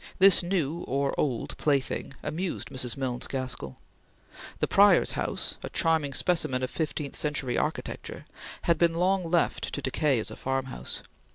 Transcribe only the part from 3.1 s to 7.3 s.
Gaskell. The Prior's house, a charming specimen of fifteenth